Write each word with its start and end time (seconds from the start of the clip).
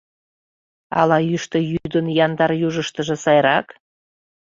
Ала 0.99 1.17
йӱштӧ 1.29 1.59
йӱдын 1.71 2.05
яндар 2.25 2.51
южыштыжо 2.67 3.15
сайрак? 3.23 3.67